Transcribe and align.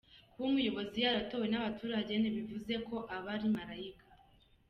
Kuba 0.31 0.45
umuyobozi 0.49 0.97
yaratowe 1.05 1.45
n’abaturage 1.49 2.11
ntibivuze 2.17 2.73
ko 2.87 2.95
aba 3.15 3.29
ari 3.35 3.47
malayika. 3.57 4.05